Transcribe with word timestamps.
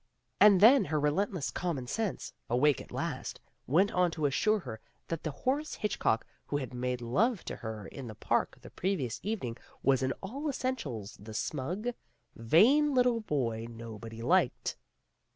And 0.39 0.61
then 0.61 0.85
her 0.85 0.99
relentless 0.99 1.51
common 1.51 1.85
sense, 1.85 2.33
awake 2.49 2.81
at 2.81 2.91
last, 2.91 3.39
went 3.67 3.91
on 3.91 4.09
to 4.17 4.25
assure 4.25 4.57
her 4.61 4.79
that 5.09 5.21
the 5.21 5.29
Horace 5.29 5.75
Hitch 5.75 5.99
cock 5.99 6.25
who 6.47 6.57
had 6.57 6.73
made 6.73 7.01
love 7.01 7.45
to 7.45 7.57
her 7.57 7.85
in 7.85 8.07
the 8.07 8.15
park 8.15 8.57
the 8.61 8.71
previous 8.71 9.19
evening 9.21 9.57
was 9.83 10.01
in 10.01 10.11
all 10.13 10.49
essentials 10.49 11.17
the 11.21 11.35
smug, 11.35 11.89
vain 12.35 12.95
little 12.95 13.19
boy 13.19 13.67
nobody 13.69 14.23
liked. 14.23 14.75